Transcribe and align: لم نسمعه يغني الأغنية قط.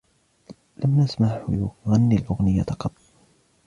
لم 0.77 0.99
نسمعه 0.99 1.69
يغني 1.87 2.15
الأغنية 2.15 2.63
قط. 2.63 2.93